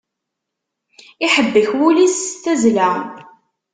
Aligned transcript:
Iḥebbek 1.25 1.69
wul-is 1.77 2.15
s 2.29 2.29
tazla. 2.43 2.89